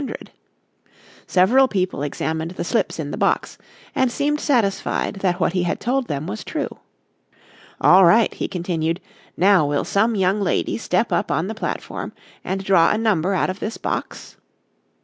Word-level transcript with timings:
Several 1.27 1.67
people 1.67 2.01
examined 2.01 2.49
the 2.57 2.63
slips 2.63 2.97
in 2.97 3.11
the 3.11 3.17
box 3.19 3.59
and 3.93 4.11
seemed 4.11 4.39
satisfied 4.39 5.17
that 5.17 5.39
what 5.39 5.53
he 5.53 5.61
had 5.61 5.79
told 5.79 6.07
them 6.07 6.25
was 6.25 6.43
true. 6.43 6.79
"All 7.79 8.03
right," 8.03 8.33
he 8.33 8.47
continued. 8.47 8.99
"Now 9.37 9.63
will 9.67 9.85
some 9.85 10.15
young 10.15 10.41
lady 10.41 10.79
step 10.79 11.11
up 11.13 11.29
on 11.29 11.45
the 11.45 11.53
platform 11.53 12.13
and 12.43 12.63
draw 12.63 12.89
a 12.89 12.97
number 12.97 13.35
out 13.35 13.51
of 13.51 13.59
this 13.59 13.77
box?" 13.77 14.37